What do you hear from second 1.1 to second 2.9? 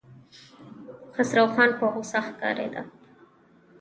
خسروخان په غوسه ښکارېده.